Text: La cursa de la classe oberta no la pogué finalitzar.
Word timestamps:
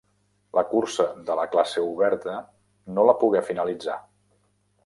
La 0.59 0.63
cursa 0.69 1.05
de 1.27 1.35
la 1.41 1.45
classe 1.55 1.83
oberta 1.89 2.39
no 2.97 3.07
la 3.11 3.17
pogué 3.25 3.47
finalitzar. 3.51 4.03